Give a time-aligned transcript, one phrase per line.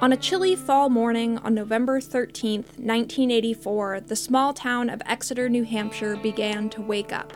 [0.00, 5.64] On a chilly fall morning on November 13, 1984, the small town of Exeter, New
[5.64, 7.32] Hampshire began to wake up.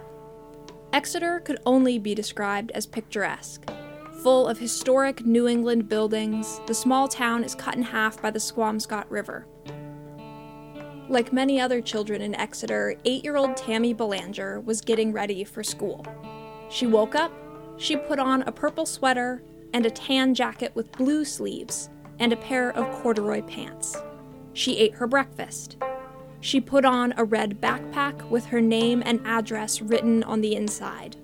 [0.92, 3.68] Exeter could only be described as picturesque.
[4.22, 8.38] Full of historic New England buildings, the small town is cut in half by the
[8.38, 9.44] Squamscott River.
[11.08, 15.64] Like many other children in Exeter, eight year old Tammy Belanger was getting ready for
[15.64, 16.06] school.
[16.70, 17.32] She woke up,
[17.76, 19.42] she put on a purple sweater
[19.74, 21.90] and a tan jacket with blue sleeves
[22.22, 23.96] and a pair of corduroy pants.
[24.52, 25.76] She ate her breakfast.
[26.40, 31.16] She put on a red backpack with her name and address written on the inside.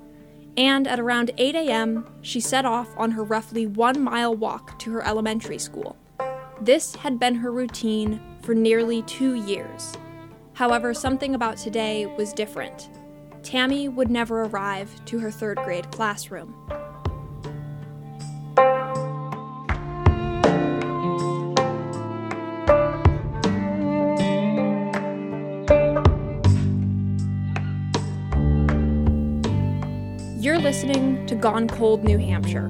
[0.57, 4.93] And at around 8 a.m., she set off on her roughly one mile walk to
[4.93, 5.97] her elementary school.
[6.61, 9.97] This had been her routine for nearly two years.
[10.55, 12.91] However, something about today was different.
[13.45, 16.57] Tammy would never arrive to her third grade classroom.
[30.69, 32.69] Listening to Gone Cold, New Hampshire.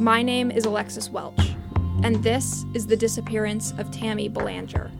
[0.00, 1.54] My name is Alexis Welch,
[2.02, 4.90] and this is the disappearance of Tammy Belanger.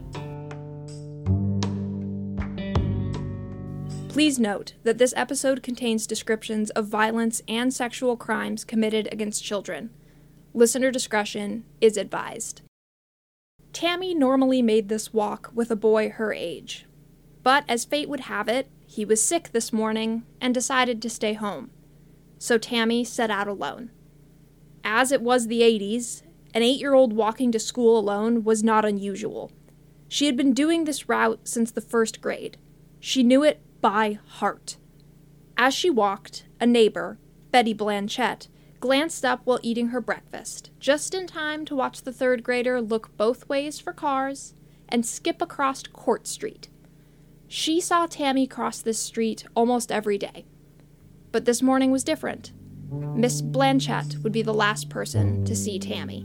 [4.09, 9.91] Please note that this episode contains descriptions of violence and sexual crimes committed against children.
[10.55, 12.63] Listener discretion is advised.
[13.73, 16.87] Tammy normally made this walk with a boy her age.
[17.43, 21.33] But as fate would have it, he was sick this morning and decided to stay
[21.33, 21.73] home
[22.39, 23.91] so Tammy set out alone.
[24.85, 26.23] As it was the 80s,
[26.55, 29.53] an eight year old walking to school alone was not unusual.
[30.09, 32.57] She had been doing this route since the first grade.
[32.99, 34.79] She knew it by heart.
[35.57, 37.19] As she walked, a neighbor,
[37.51, 38.49] Betty Blanchette,
[38.81, 43.15] glanced up while eating her breakfast, just in time to watch the third grader look
[43.17, 44.55] both ways for cars
[44.89, 46.69] and skip across Court Street.
[47.47, 50.47] She saw Tammy cross this street almost every day.
[51.39, 52.51] But this morning was different.
[52.91, 56.25] Miss Blanchette would be the last person to see Tammy.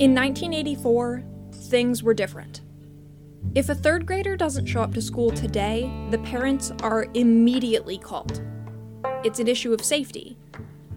[0.00, 2.62] In 1984, things were different.
[3.54, 8.42] If a third grader doesn't show up to school today, the parents are immediately called.
[9.22, 10.36] It's an issue of safety.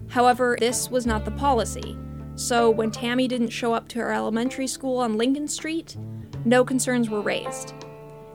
[0.08, 1.96] However, this was not the policy,
[2.36, 5.96] so when Tammy didn't show up to her elementary school on Lincoln Street,
[6.44, 7.74] no concerns were raised.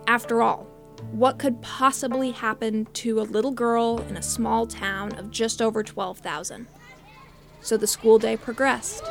[0.07, 0.67] After all,
[1.11, 5.83] what could possibly happen to a little girl in a small town of just over
[5.83, 6.67] 12,000?
[7.61, 9.03] So the school day progressed.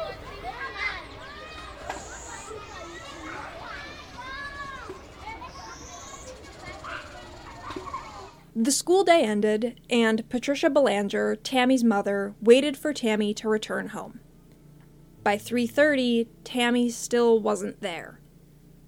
[8.57, 14.19] The school day ended, and Patricia Belanger, Tammy's mother, waited for Tammy to return home.
[15.23, 18.21] By 3:30, Tammy still wasn't there.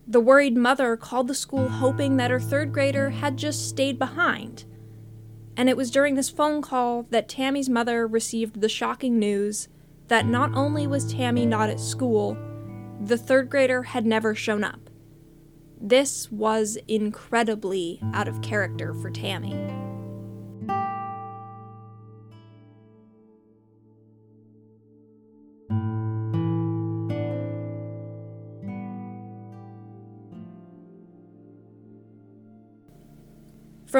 [0.07, 4.65] The worried mother called the school hoping that her third grader had just stayed behind.
[5.57, 9.69] And it was during this phone call that Tammy's mother received the shocking news
[10.09, 12.37] that not only was Tammy not at school,
[13.01, 14.91] the third grader had never shown up.
[15.81, 19.55] This was incredibly out of character for Tammy.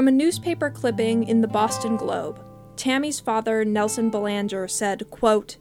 [0.01, 2.43] From a newspaper clipping in the Boston Globe,
[2.75, 5.59] Tammy's father, Nelson Belanger, said, quote,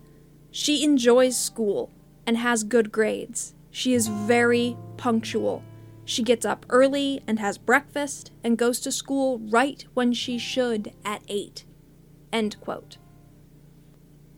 [0.50, 1.92] She enjoys school
[2.26, 3.54] and has good grades.
[3.70, 5.62] She is very punctual.
[6.06, 10.94] She gets up early and has breakfast and goes to school right when she should
[11.04, 11.66] at 8.
[12.32, 12.98] End quote.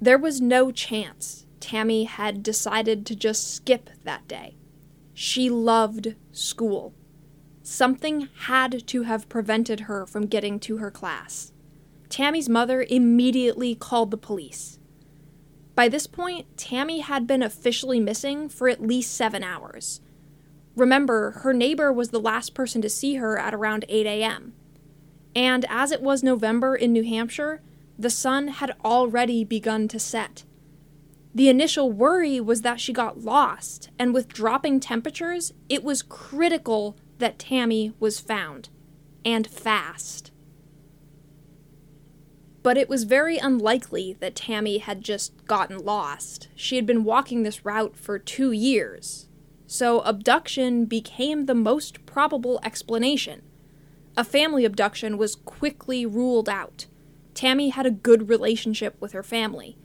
[0.01, 4.56] There was no chance Tammy had decided to just skip that day.
[5.13, 6.96] She loved school.
[7.72, 11.53] Something had to have prevented her from getting to her class.
[12.09, 14.78] Tammy's mother immediately called the police.
[15.73, 20.02] By this point, Tammy had been officially missing for at least seven hours.
[20.76, 24.53] Remember, her neighbor was the last person to see her at around 8 a.m.
[25.34, 27.62] And as it was November in New Hampshire,
[27.97, 30.44] the sun had already begun to set.
[31.34, 36.97] The initial worry was that she got lost, and with dropping temperatures, it was critical
[37.22, 38.68] that Tammy was found,
[39.23, 40.32] and fast.
[42.64, 46.50] But it was very unlikely that Tammy had just gotten lost.
[46.56, 49.29] She had been walking this route for two years.
[49.66, 53.41] So abduction became the most probable explanation.
[54.17, 56.88] A family abduction was quickly ruled out.
[57.34, 59.78] Tammy had a good relationship with her family.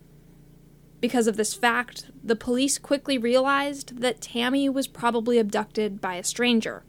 [1.00, 6.24] Because of this fact, the police quickly realized that Tammy was probably abducted by a
[6.24, 6.82] stranger.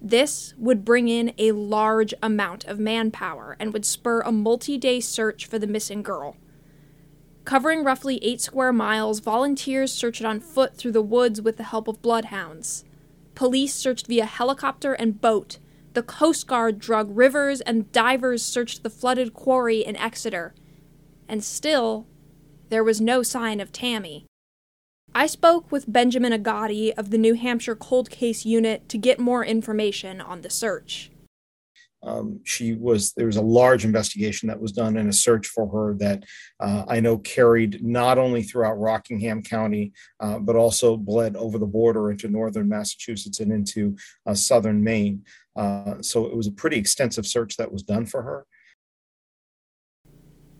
[0.00, 5.00] This would bring in a large amount of manpower and would spur a multi day
[5.00, 6.36] search for the missing girl.
[7.44, 11.88] Covering roughly eight square miles, volunteers searched on foot through the woods with the help
[11.88, 12.84] of bloodhounds.
[13.34, 15.58] Police searched via helicopter and boat.
[15.92, 20.54] The Coast Guard drug rivers, and divers searched the flooded quarry in Exeter.
[21.28, 22.06] And still,
[22.68, 24.26] there was no sign of Tammy.
[25.14, 29.44] I spoke with Benjamin Agati of the New Hampshire Cold Case Unit to get more
[29.44, 31.10] information on the search.
[32.02, 35.68] Um, she was there was a large investigation that was done and a search for
[35.68, 36.24] her that
[36.58, 41.66] uh, I know carried not only throughout Rockingham County uh, but also bled over the
[41.66, 43.96] border into northern Massachusetts and into
[44.26, 45.24] uh, southern Maine.
[45.56, 48.46] Uh, so it was a pretty extensive search that was done for her.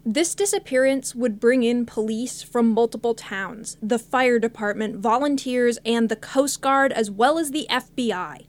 [0.05, 6.17] This disappearance would bring in police from multiple towns, the fire department, volunteers, and the
[6.17, 8.47] Coast Guard, as well as the FBI.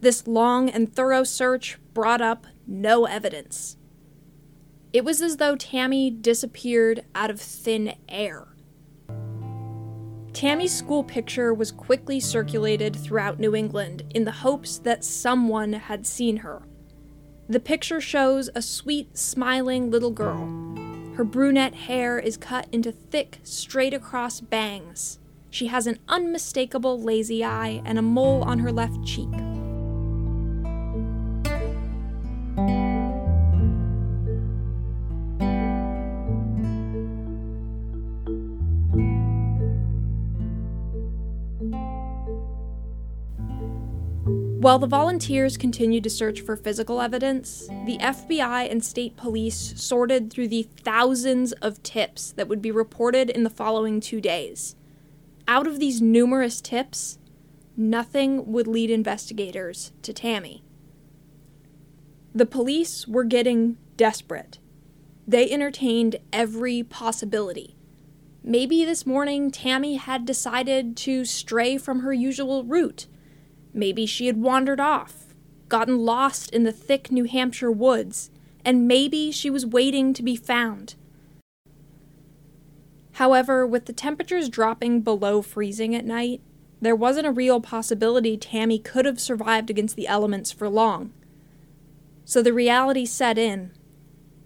[0.00, 3.76] This long and thorough search brought up no evidence.
[4.94, 8.48] It was as though Tammy disappeared out of thin air.
[10.32, 16.06] Tammy's school picture was quickly circulated throughout New England in the hopes that someone had
[16.06, 16.62] seen her.
[17.46, 20.74] The picture shows a sweet, smiling little girl
[21.14, 25.20] her brunette hair is cut into thick, straight across bangs.
[25.48, 29.30] She has an unmistakable lazy eye and a mole on her left cheek.
[44.64, 50.32] While the volunteers continued to search for physical evidence, the FBI and state police sorted
[50.32, 54.74] through the thousands of tips that would be reported in the following two days.
[55.46, 57.18] Out of these numerous tips,
[57.76, 60.64] nothing would lead investigators to Tammy.
[62.34, 64.60] The police were getting desperate.
[65.28, 67.76] They entertained every possibility.
[68.42, 73.08] Maybe this morning Tammy had decided to stray from her usual route
[73.74, 75.34] Maybe she had wandered off,
[75.68, 78.30] gotten lost in the thick New Hampshire woods,
[78.64, 80.94] and maybe she was waiting to be found.
[83.14, 86.40] However, with the temperatures dropping below freezing at night,
[86.80, 91.12] there wasn't a real possibility Tammy could have survived against the elements for long.
[92.24, 93.72] So the reality set in.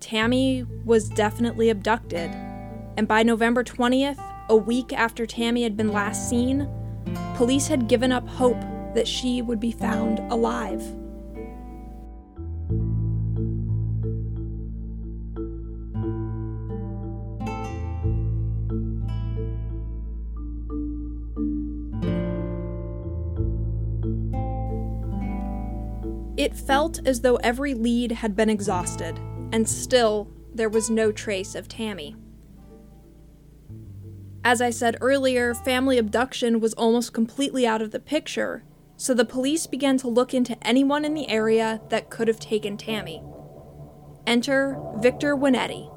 [0.01, 2.31] Tammy was definitely abducted,
[2.97, 6.69] and by November 20th, a week after Tammy had been last seen,
[7.35, 8.63] police had given up hope
[8.95, 10.83] that she would be found alive.
[26.39, 29.19] It felt as though every lead had been exhausted,
[29.53, 32.15] and still there was no trace of Tammy.
[34.45, 38.63] As I said earlier, family abduction was almost completely out of the picture,
[38.99, 42.77] so the police began to look into anyone in the area that could have taken
[42.77, 43.23] Tammy.
[44.27, 45.95] Enter Victor Winetti.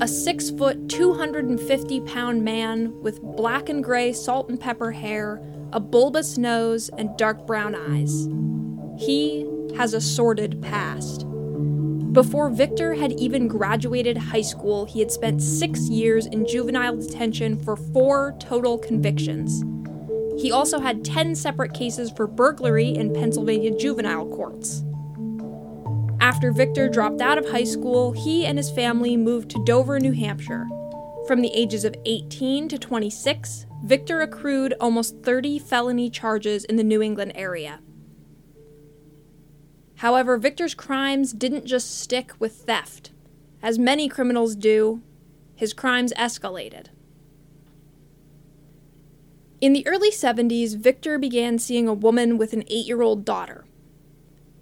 [0.00, 5.42] A six foot, 250 pound man with black and gray salt and pepper hair,
[5.72, 8.26] a bulbous nose, and dark brown eyes.
[9.04, 9.46] He
[9.76, 11.26] has a sordid past.
[12.12, 17.58] Before Victor had even graduated high school, he had spent six years in juvenile detention
[17.58, 19.64] for four total convictions.
[20.40, 24.84] He also had 10 separate cases for burglary in Pennsylvania juvenile courts.
[26.20, 30.12] After Victor dropped out of high school, he and his family moved to Dover, New
[30.12, 30.66] Hampshire.
[31.26, 36.84] From the ages of 18 to 26, Victor accrued almost 30 felony charges in the
[36.84, 37.80] New England area.
[40.04, 43.10] However, Victor's crimes didn't just stick with theft.
[43.62, 45.00] As many criminals do,
[45.54, 46.88] his crimes escalated.
[49.62, 53.64] In the early 70s, Victor began seeing a woman with an eight year old daughter.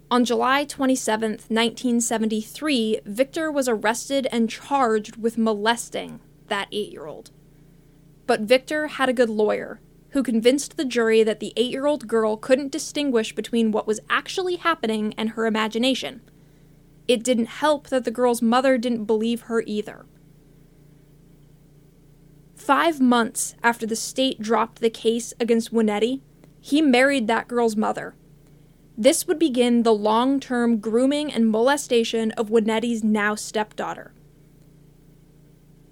[0.09, 7.31] On July 27, 1973, Victor was arrested and charged with molesting that eight year old.
[8.27, 9.81] But Victor had a good lawyer
[10.13, 13.99] who convinced the jury that the eight year old girl couldn't distinguish between what was
[14.09, 16.21] actually happening and her imagination.
[17.07, 20.05] It didn't help that the girl's mother didn't believe her either.
[22.55, 26.21] Five months after the state dropped the case against Winetti,
[26.61, 28.15] he married that girl's mother.
[28.95, 34.13] This would begin the long term grooming and molestation of Winetti's now stepdaughter.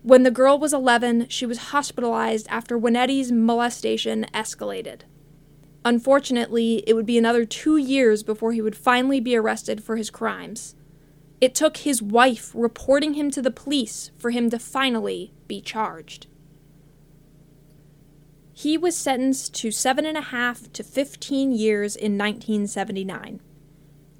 [0.03, 5.01] When the girl was 11, she was hospitalized after Winetti's molestation escalated.
[5.85, 10.09] Unfortunately, it would be another two years before he would finally be arrested for his
[10.09, 10.75] crimes.
[11.39, 16.27] It took his wife reporting him to the police for him to finally be charged.
[18.53, 23.41] He was sentenced to seven and a half to 15 years in 1979.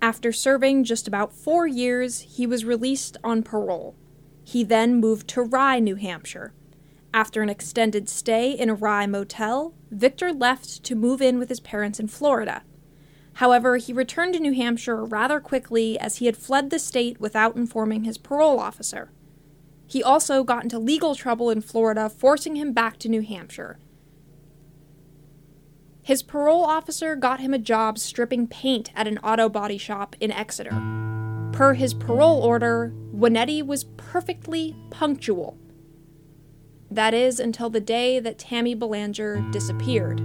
[0.01, 3.95] After serving just about four years, he was released on parole.
[4.51, 6.51] He then moved to Rye, New Hampshire.
[7.13, 11.61] After an extended stay in a Rye motel, Victor left to move in with his
[11.61, 12.63] parents in Florida.
[13.35, 17.55] However, he returned to New Hampshire rather quickly as he had fled the state without
[17.55, 19.09] informing his parole officer.
[19.87, 23.79] He also got into legal trouble in Florida, forcing him back to New Hampshire,
[26.03, 30.31] his parole officer got him a job stripping paint at an auto body shop in
[30.31, 30.71] Exeter.
[31.53, 35.57] Per his parole order, Winetti was perfectly punctual.
[36.89, 40.21] That is, until the day that Tammy Belanger disappeared.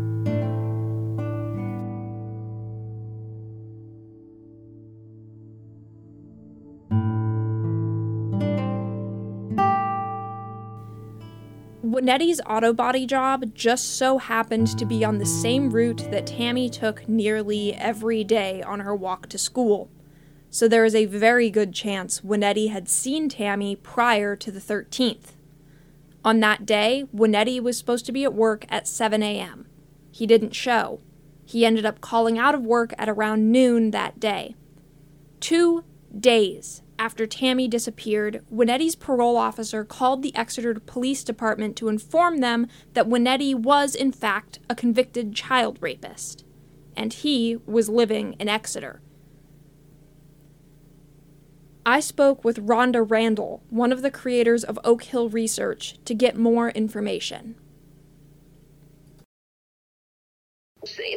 [11.84, 16.68] Winetti's auto body job just so happened to be on the same route that Tammy
[16.68, 19.88] took nearly every day on her walk to school.
[20.50, 25.32] So there is a very good chance Winetti had seen Tammy prior to the 13th.
[26.24, 29.66] On that day, Winetti was supposed to be at work at 7 a.m.
[30.10, 31.00] He didn't show.
[31.44, 34.56] He ended up calling out of work at around noon that day.
[35.40, 35.84] Two
[36.18, 42.66] days after Tammy disappeared, Winetti's parole officer called the Exeter Police Department to inform them
[42.94, 46.44] that Winetti was, in fact, a convicted child rapist,
[46.96, 49.00] and he was living in Exeter.
[51.88, 56.36] I spoke with Rhonda Randall, one of the creators of Oak Hill Research, to get
[56.36, 57.54] more information.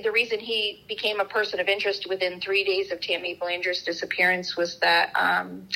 [0.04, 4.58] the reason he became a person of interest within three days of Tammy Belanger's disappearance
[4.58, 5.68] was that um,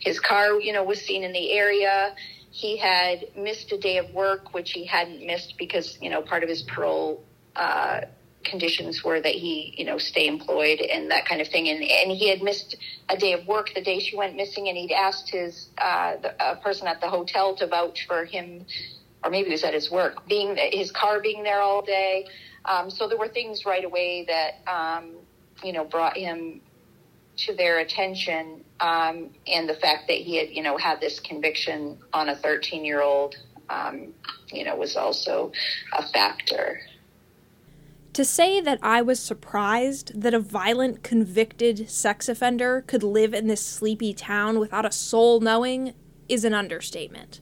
[0.00, 2.14] his car, you know, was seen in the area.
[2.50, 6.42] He had missed a day of work, which he hadn't missed because, you know, part
[6.42, 7.24] of his parole
[7.56, 8.02] uh,
[8.44, 11.68] conditions were that he, you know, stay employed and that kind of thing.
[11.68, 12.76] And, and he had missed
[13.08, 16.58] a day of work the day she went missing, and he'd asked his uh, the,
[16.62, 18.64] person at the hotel to vouch for him,
[19.24, 22.26] or maybe it was at his work, being his car being there all day.
[22.64, 25.14] Um, so there were things right away that, um,
[25.62, 26.60] you know, brought him
[27.38, 28.64] to their attention.
[28.80, 32.84] Um, and the fact that he had, you know, had this conviction on a 13
[32.84, 33.36] year old,
[33.70, 34.12] um,
[34.52, 35.52] you know, was also
[35.92, 36.80] a factor.
[38.18, 43.46] To say that I was surprised that a violent, convicted sex offender could live in
[43.46, 45.94] this sleepy town without a soul knowing
[46.28, 47.40] is an understatement.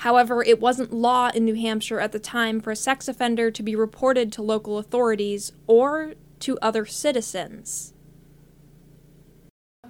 [0.00, 3.62] However, it wasn't law in New Hampshire at the time for a sex offender to
[3.62, 7.94] be reported to local authorities or to other citizens.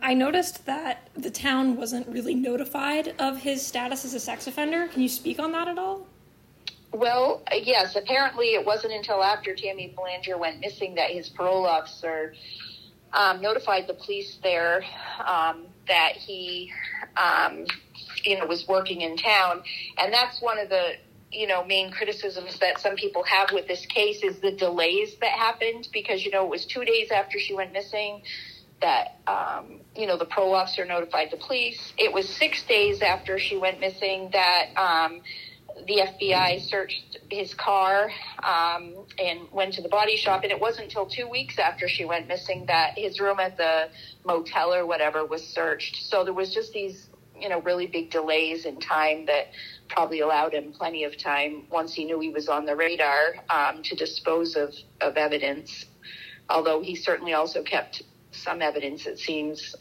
[0.00, 4.86] I noticed that the town wasn't really notified of his status as a sex offender.
[4.86, 6.06] Can you speak on that at all?
[6.96, 7.94] Well, yes.
[7.94, 12.32] Apparently, it wasn't until after Tammy Belanger went missing that his parole officer
[13.12, 14.82] um, notified the police there
[15.22, 16.72] um, that he
[17.18, 17.66] um,
[18.24, 19.62] you know was working in town,
[19.98, 20.92] and that's one of the
[21.30, 25.32] you know main criticisms that some people have with this case is the delays that
[25.32, 28.22] happened because you know it was two days after she went missing
[28.80, 31.92] that um, you know the parole officer notified the police.
[31.98, 35.20] It was six days after she went missing that um,
[35.86, 38.10] the FBI searched his car
[38.42, 40.42] um, and went to the body shop.
[40.42, 43.88] And it wasn't until two weeks after she went missing that his room at the
[44.24, 45.96] motel or whatever was searched.
[46.02, 47.08] So there was just these
[47.40, 49.48] you know, really big delays in time that
[49.88, 53.82] probably allowed him plenty of time once he knew he was on the radar um,
[53.82, 55.86] to dispose of, of evidence.
[56.48, 58.02] Although he certainly also kept
[58.32, 59.74] some evidence, it seems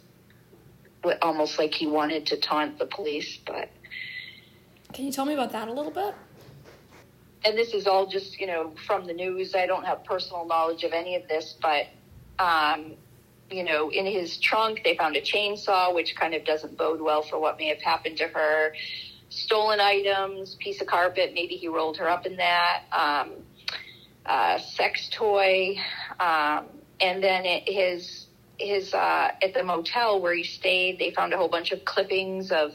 [1.21, 3.39] almost like he wanted to taunt the police.
[3.45, 3.69] But
[4.95, 6.15] can you tell me about that a little bit?
[7.43, 9.53] And this is all just, you know, from the news.
[9.53, 11.87] I don't have personal knowledge of any of this, but
[12.39, 12.93] um,
[13.51, 17.21] you know, in his trunk, they found a chainsaw, which kind of doesn't bode well
[17.21, 18.73] for what may have happened to her.
[19.29, 22.83] Stolen items, piece of carpet, maybe he rolled her up in that.
[22.93, 23.33] Um,
[24.25, 25.75] uh, sex toy,
[26.21, 26.65] um,
[27.01, 31.37] and then it, his his uh, at the motel where he stayed, they found a
[31.37, 32.71] whole bunch of clippings of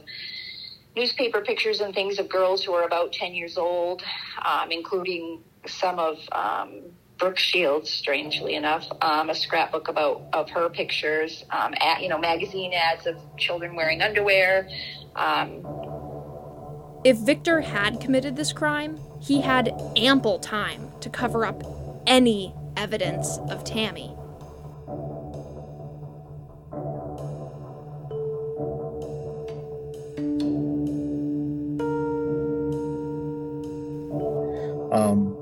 [0.97, 4.03] newspaper pictures and things of girls who are about 10 years old,
[4.45, 6.83] um, including some of um,
[7.19, 12.19] Brooke Shields, strangely enough, um, a scrapbook about of her pictures, um, at, you know,
[12.19, 14.69] magazine ads of children wearing underwear.
[15.15, 15.65] Um,
[17.05, 21.63] if Victor had committed this crime, he had ample time to cover up
[22.07, 24.15] any evidence of Tammy.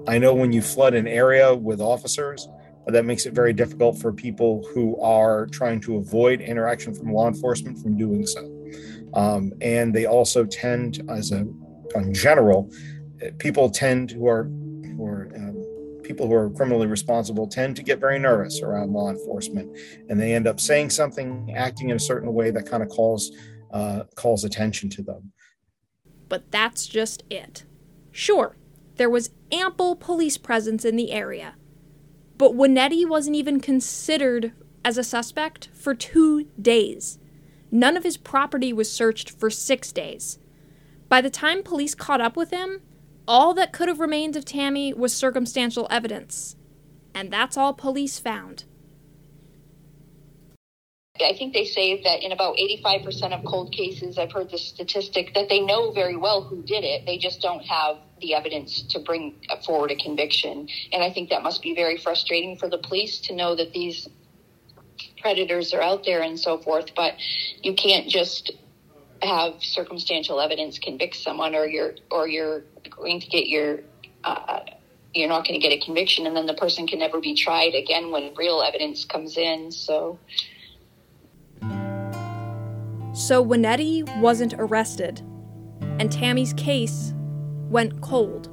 [0.07, 2.49] I know when you flood an area with officers,
[2.88, 7.28] that makes it very difficult for people who are trying to avoid interaction from law
[7.28, 8.40] enforcement from doing so.
[9.14, 11.47] Um, and they also tend, as a
[11.95, 12.71] in general,
[13.38, 17.99] people tend who are who are um, people who are criminally responsible tend to get
[17.99, 19.75] very nervous around law enforcement,
[20.09, 23.33] and they end up saying something, acting in a certain way that kind of calls
[23.73, 25.33] uh, calls attention to them.
[26.28, 27.64] But that's just it.
[28.12, 28.57] Sure,
[28.99, 31.55] there was ample police presence in the area,
[32.37, 34.52] but Winetti wasn't even considered
[34.85, 37.19] as a suspect for two days.
[37.71, 40.38] None of his property was searched for six days.
[41.09, 42.81] By the time police caught up with him,
[43.26, 46.57] all that could have remained of Tammy was circumstantial evidence.
[47.14, 48.64] And that's all police found.
[51.21, 55.35] I think they say that in about 85% of cold cases, I've heard the statistic
[55.35, 57.07] that they know very well who did it.
[57.07, 59.35] They just don't have the evidence to bring
[59.65, 60.69] forward a conviction.
[60.93, 64.09] And I think that must be very frustrating for the police to know that these
[65.21, 66.95] predators are out there and so forth.
[66.95, 67.15] But
[67.63, 68.53] you can't just
[69.23, 73.81] have circumstantial evidence convict someone or you're or you're going to get your
[74.25, 74.61] uh,
[75.15, 77.75] you're not going to get a conviction and then the person can never be tried
[77.75, 80.19] again when real evidence comes in so
[83.13, 85.21] so Winetti wasn't arrested
[85.99, 87.12] and Tammy's case
[87.70, 88.48] went cold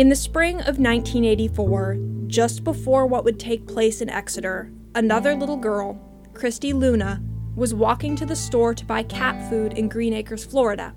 [0.00, 5.58] In the spring of 1984, just before what would take place in Exeter, another little
[5.58, 6.00] girl,
[6.32, 7.22] Christy Luna,
[7.54, 10.94] was walking to the store to buy cat food in Greenacres, Florida.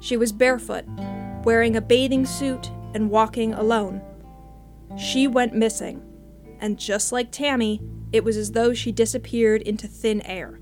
[0.00, 0.84] She was barefoot,
[1.44, 4.02] wearing a bathing suit, and walking alone.
[4.98, 6.02] She went missing,
[6.60, 7.80] and just like Tammy,
[8.12, 10.60] it was as though she disappeared into thin air.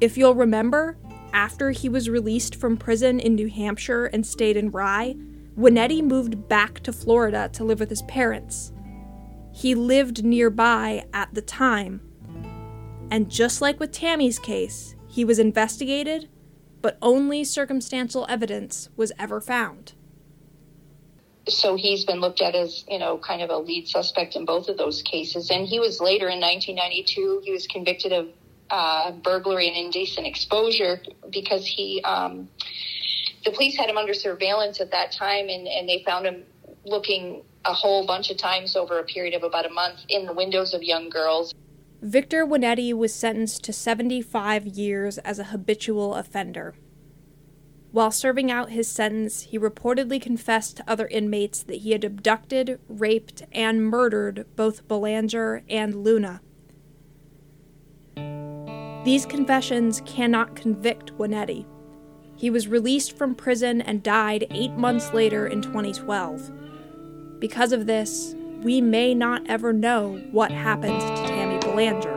[0.00, 0.98] If you'll remember,
[1.32, 5.14] after he was released from prison in New Hampshire and stayed in Rye,
[5.56, 8.72] Winetti moved back to Florida to live with his parents.
[9.52, 12.02] He lived nearby at the time.
[13.10, 16.28] And just like with Tammy's case, he was investigated,
[16.82, 19.94] but only circumstantial evidence was ever found.
[21.48, 24.68] So he's been looked at as, you know, kind of a lead suspect in both
[24.68, 25.50] of those cases.
[25.50, 28.28] And he was later in 1992, he was convicted of
[28.68, 32.48] uh, burglary and indecent exposure because he um,
[33.46, 36.42] the police had him under surveillance at that time, and, and they found him
[36.84, 40.32] looking a whole bunch of times over a period of about a month in the
[40.32, 41.54] windows of young girls.
[42.02, 46.74] Victor Winetti was sentenced to 75 years as a habitual offender.
[47.92, 52.80] While serving out his sentence, he reportedly confessed to other inmates that he had abducted,
[52.88, 56.40] raped, and murdered both Belanger and Luna.
[59.04, 61.64] These confessions cannot convict Winetti.
[62.36, 66.50] He was released from prison and died eight months later in 2012.
[67.40, 72.15] Because of this, we may not ever know what happened to Tammy Belanger.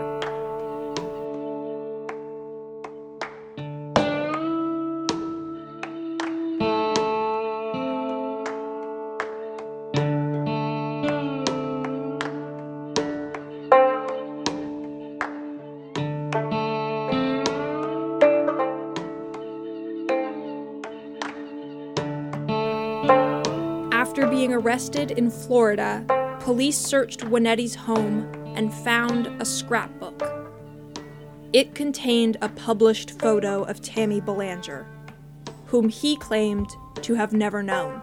[24.70, 26.06] Arrested in Florida,
[26.42, 30.22] police searched Winetti's home and found a scrapbook.
[31.54, 34.86] It contained a published photo of Tammy Belanger,
[35.66, 36.70] whom he claimed
[37.02, 38.00] to have never known.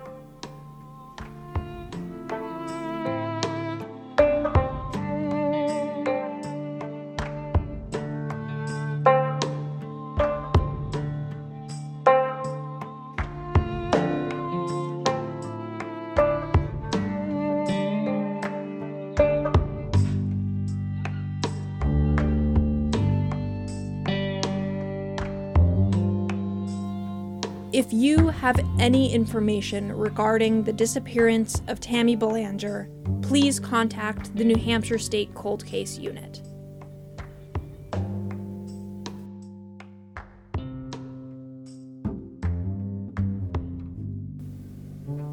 [28.87, 32.89] Any information regarding the disappearance of Tammy Belanger,
[33.21, 36.41] please contact the New Hampshire State Cold Case Unit.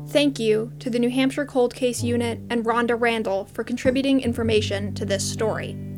[0.07, 4.95] Thank you to the New Hampshire Cold Case Unit and Rhonda Randall for contributing information
[4.95, 5.92] to this story.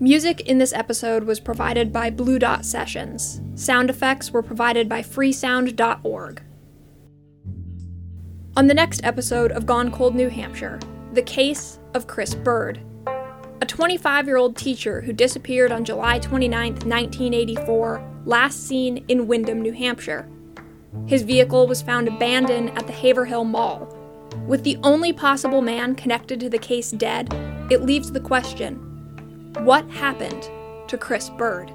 [0.00, 3.40] Music in this episode was provided by Blue Dot Sessions.
[3.54, 6.42] Sound effects were provided by freesound.org.
[8.56, 10.80] On the next episode of Gone Cold New Hampshire,
[11.12, 12.80] the case of Chris Bird,
[13.60, 19.62] a 25 year old teacher who disappeared on July 29, 1984, last seen in Windham,
[19.62, 20.28] New Hampshire.
[21.06, 23.96] His vehicle was found abandoned at the Haverhill Mall.
[24.44, 27.32] With the only possible man connected to the case dead,
[27.70, 28.90] it leaves the question
[29.60, 30.50] what happened
[30.88, 31.72] to Chris Bird?